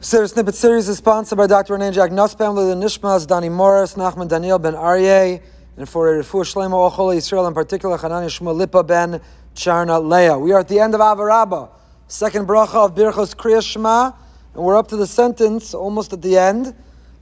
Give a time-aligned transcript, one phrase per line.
[0.00, 1.76] Siddur Snippet Series is sponsored by Dr.
[1.76, 5.42] René Jack Nussbaum, the Nishmas, Danny Morris, Nachman Daniel Ben Aryeh,
[5.76, 9.20] and for Refu Shlemo Ochol Yisrael, in particular, Hanani Shmuel Lipa Ben
[9.54, 10.38] Charna Leah.
[10.38, 11.68] We are at the end of Avarabba,
[12.08, 14.12] second bracha of Birchos Kriya Shema,
[14.54, 16.74] and we're up to the sentence, almost at the end.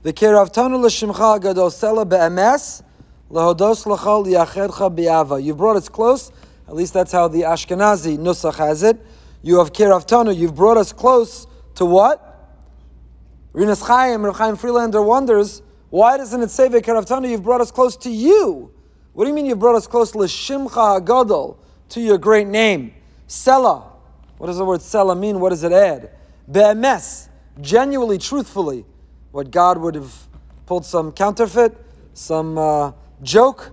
[0.05, 2.81] V'kirav tanu l'shimcha gadol sela be'emes,
[3.29, 5.43] lahodos l'chol yachedcha bi'ava.
[5.43, 6.31] You brought us close,
[6.65, 9.05] at least that's how the Ashkenazi Nusach has it.
[9.41, 12.27] You have kirav tanu, you've brought us close to what?
[13.53, 17.97] Rinas Chaim, Rav Chaim Friedlander wonders, why doesn't it say Vekaravtana, you've brought us close
[17.97, 18.71] to you?
[19.13, 21.57] What do you mean you've brought us close to L'shimcha Hagadol,
[21.89, 22.93] to your great name?
[23.27, 23.85] Sela.
[24.37, 25.39] What does the word Sela mean?
[25.39, 26.11] What does it add?
[26.49, 27.27] Be'emes,
[27.59, 28.85] genuinely, truthfully.
[29.31, 30.13] What God would have
[30.65, 31.75] pulled some counterfeit,
[32.13, 32.91] some uh,
[33.23, 33.71] joke.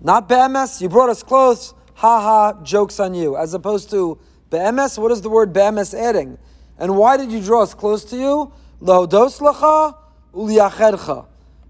[0.00, 3.36] Not be'emes, you brought us close, ha ha, jokes on you.
[3.36, 4.18] As opposed to
[4.50, 6.38] be'emes, what is the word be'emes adding?
[6.80, 8.52] And why did you draw us close to you?
[8.82, 9.96] Lacha.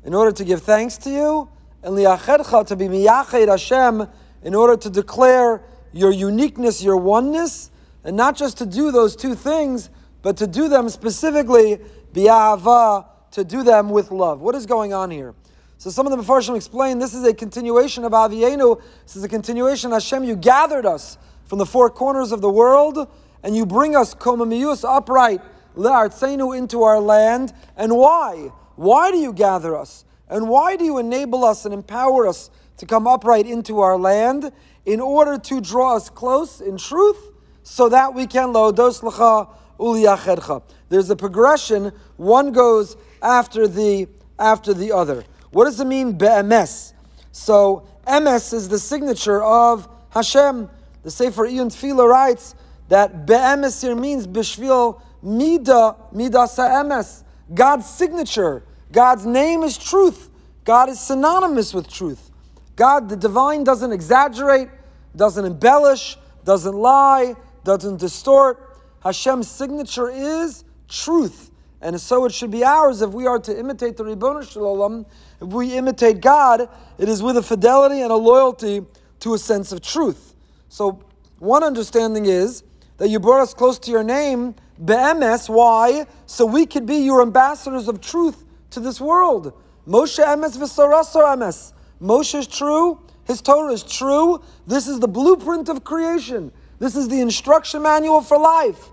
[0.05, 1.49] In order to give thanks to you,
[1.83, 4.07] and to be miyached Hashem,
[4.43, 7.71] in order to declare your uniqueness, your oneness,
[8.05, 9.91] and not just to do those two things,
[10.23, 11.79] but to do them specifically,
[12.15, 14.41] to do them with love.
[14.41, 15.35] What is going on here?
[15.79, 18.81] So some of the Mepharshim explain this is a continuation of Avienu.
[19.03, 19.91] This is a continuation.
[19.91, 23.09] Hashem, you gathered us from the four corners of the world
[23.43, 25.41] and you bring us komamiyus upright
[25.77, 27.53] le'artzenu into our land.
[27.77, 28.51] And why?
[28.77, 30.05] Why do you gather us?
[30.29, 34.53] And why do you enable us and empower us to come upright into our land
[34.87, 37.31] in order to draw us close in truth,
[37.63, 40.63] so that we can lodos lecha uliyachedcha.
[40.89, 41.93] There's a progression.
[42.17, 45.25] One goes after the after the other.
[45.51, 46.95] What does it mean be'emes?
[47.33, 50.71] So emes is the signature of Hashem.
[51.03, 52.55] The Sefer Iyun Tefillah writes
[52.91, 57.23] that be'emes here means bishvil mida midas emes.
[57.55, 58.65] God's signature.
[58.93, 60.29] God's name is truth.
[60.65, 62.31] God is synonymous with truth.
[62.75, 64.69] God, the divine, doesn't exaggerate,
[65.15, 68.79] doesn't embellish, doesn't lie, doesn't distort.
[69.05, 71.51] Hashem's signature is truth.
[71.83, 75.07] And so it should be ours if we are to imitate the Ribbon Shalom.
[75.41, 78.85] If we imitate God, it is with a fidelity and a loyalty
[79.21, 80.35] to a sense of truth.
[80.69, 81.01] So,
[81.39, 82.65] one understanding is
[83.01, 85.49] that you brought us close to your name, Be'emes.
[85.49, 86.07] Why?
[86.27, 89.55] So we could be your ambassadors of truth to this world.
[89.89, 91.73] Moshe Emes v'Saraso Emes.
[92.03, 93.01] Moshe is true.
[93.25, 94.43] His Torah is true.
[94.67, 96.53] This is the blueprint of creation.
[96.79, 98.91] This is the instruction manual for life.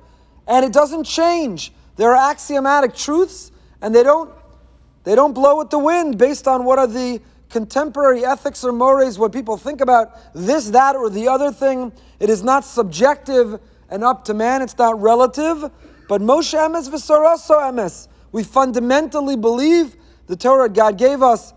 [0.47, 1.73] And it doesn't change.
[1.97, 3.51] There are axiomatic truths,
[3.81, 4.31] and they don't,
[5.03, 7.19] they don't blow with the wind based on what are the
[7.50, 11.91] contemporary ethics or mores, what people think about this, that, or the other thing.
[12.22, 14.61] It is not subjective and up to man.
[14.61, 15.71] It's not relative.
[16.07, 18.07] But Moshe emes v'saraso emes.
[18.31, 19.95] We fundamentally believe
[20.27, 21.53] the Torah God gave us.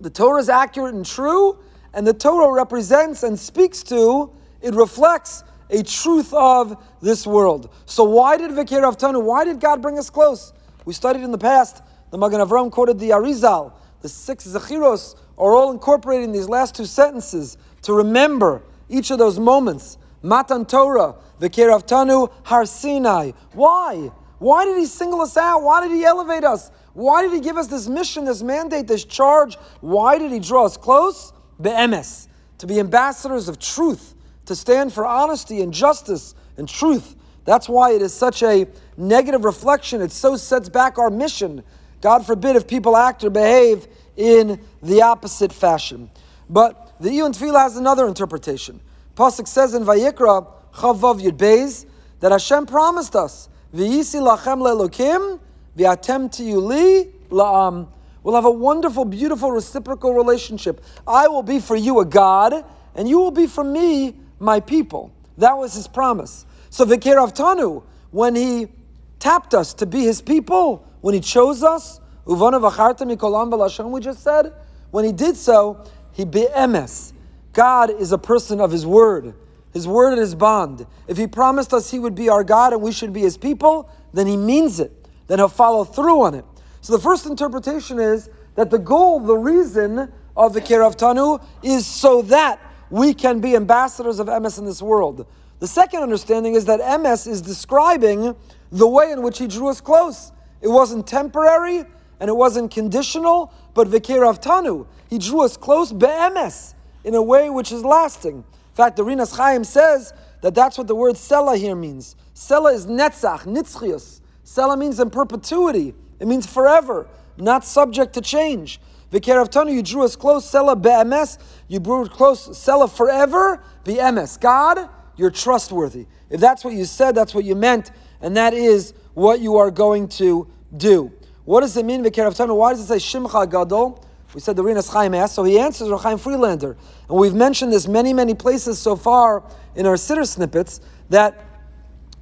[0.00, 1.58] The Torah is accurate and true,
[1.92, 7.72] and the Torah represents and speaks to, it reflects a truth of this world.
[7.86, 9.22] So why did Vikir Tanu?
[9.22, 10.52] Why did God bring us close?
[10.84, 13.72] We studied in the past, the Magen Avram quoted the Arizal.
[14.00, 19.18] The six Zechiros are all incorporated in these last two sentences to remember each of
[19.18, 19.98] those moments.
[20.22, 23.32] Matan Torah, the care of Tanu Har Sinai.
[23.52, 24.10] Why?
[24.38, 25.62] Why did he single us out?
[25.62, 26.70] Why did he elevate us?
[26.92, 29.56] Why did he give us this mission, this mandate, this charge?
[29.80, 31.32] Why did he draw us close?
[31.60, 32.28] Be'emes,
[32.58, 34.14] to be ambassadors of truth,
[34.46, 37.16] to stand for honesty and justice and truth.
[37.44, 38.66] That's why it is such a
[38.96, 40.02] negative reflection.
[40.02, 41.62] It so sets back our mission.
[42.00, 43.86] God forbid if people act or behave
[44.16, 46.10] in the opposite fashion.
[46.48, 48.80] But the Iyun Tefillah has another interpretation.
[49.20, 51.86] Pasuk says in Vayikra, Chavav Yud
[52.20, 55.38] that Hashem promised us, V'yisi lachem le'lokim,
[55.76, 57.86] v'atem tiyuli la'am.
[58.22, 60.82] We'll have a wonderful, beautiful, reciprocal relationship.
[61.06, 62.64] I will be for you a God,
[62.94, 65.12] and you will be for me my people.
[65.36, 66.46] That was his promise.
[66.70, 67.82] So Vikirav Tanu,
[68.12, 68.68] when he
[69.18, 74.00] tapped us to be his people, when he chose us, Uvana v'charta mikolam v'lashem, we
[74.00, 74.54] just said,
[74.92, 77.12] when he did so, he be'emes.
[77.52, 79.34] God is a person of his word.
[79.72, 80.86] His word his bond.
[81.06, 83.90] If he promised us he would be our God and we should be his people,
[84.12, 84.92] then he means it.
[85.26, 86.44] Then he'll follow through on it.
[86.80, 91.86] So the first interpretation is that the goal, the reason of the Kirav Tanu is
[91.86, 95.26] so that we can be ambassadors of emes in this world.
[95.60, 98.34] The second understanding is that emes is describing
[98.72, 100.32] the way in which he drew us close.
[100.60, 101.84] It wasn't temporary
[102.18, 104.86] and it wasn't conditional, but Vikirav Tanu.
[105.08, 106.74] He drew us close be'emes
[107.04, 108.36] in a way which is lasting.
[108.36, 110.12] In fact, the Rinas Chaim says
[110.42, 112.16] that that's what the word Sela here means.
[112.34, 114.20] Sela is netzach, nitzchius.
[114.44, 115.94] Sela means in perpetuity.
[116.18, 117.06] It means forever,
[117.36, 118.80] not subject to change.
[119.10, 121.38] Vikerav you drew us close, Sela be'emes,
[121.68, 124.40] you drew close, Sela forever, be'emes.
[124.40, 126.06] God, you're trustworthy.
[126.30, 129.70] If that's what you said, that's what you meant, and that is what you are
[129.70, 131.12] going to do.
[131.44, 134.04] What does it mean, Vikerav Why does it say Shimcha Gadol?
[134.34, 136.76] We said the Rinas Chaim asked, so he answers Chaim Friedlander.
[137.08, 139.42] And we've mentioned this many, many places so far
[139.74, 141.44] in our Siddur snippets that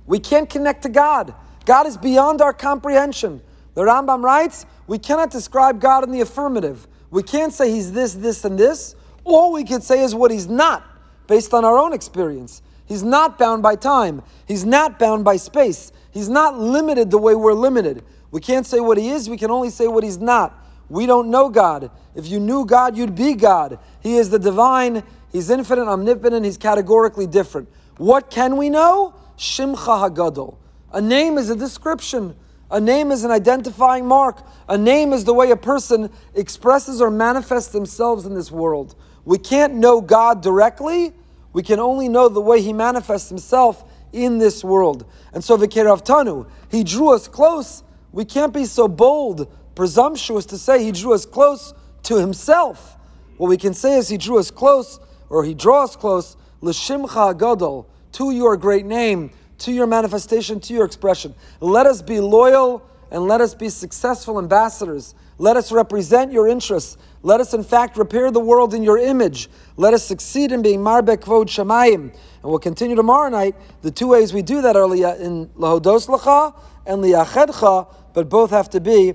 [0.07, 1.35] we can't connect to God.
[1.67, 3.43] God is beyond our comprehension.
[3.75, 6.89] The Rambam writes, we cannot describe God in the affirmative.
[7.11, 8.95] We can't say he's this, this, and this.
[9.25, 10.85] All we can say is what he's not,
[11.27, 12.63] based on our own experience.
[12.87, 14.23] He's not bound by time.
[14.47, 15.93] He's not bound by space.
[16.11, 18.03] He's not limited the way we're limited.
[18.31, 20.65] We can't say what he is, we can only say what he's not.
[20.89, 21.91] We don't know God.
[22.15, 23.79] If you knew God, you'd be God.
[24.01, 25.03] He is the divine,
[25.33, 27.69] He's infinite, omnipotent, He's categorically different.
[27.99, 29.15] What can we know?
[29.37, 30.57] Shimcha Hagadol.
[30.93, 32.35] A name is a description.
[32.71, 34.47] A name is an identifying mark.
[34.69, 38.95] A name is the way a person expresses or manifests themselves in this world.
[39.25, 41.13] We can't know God directly.
[41.53, 45.05] We can only know the way He manifests Himself in this world.
[45.33, 47.83] And so Vikirav Tanu, He drew us close.
[48.13, 51.73] We can't be so bold presumptuous to say he drew us close
[52.03, 52.97] to himself.
[53.37, 54.99] What we can say is he drew us close,
[55.31, 60.85] or he draws close, l'shimcha gadol, to your great name, to your manifestation, to your
[60.85, 61.33] expression.
[61.61, 62.83] Let us be loyal
[63.13, 65.15] and let us be successful ambassadors.
[65.39, 66.97] Let us represent your interests.
[67.23, 69.49] Let us, in fact, repair the world in your image.
[69.77, 71.95] Let us succeed in being Marbek Kvod Shamayim.
[71.95, 73.55] And we'll continue tomorrow night.
[73.83, 76.53] The two ways we do that are in Lahodos Lacha
[76.85, 79.15] and Liachedcha, but both have to be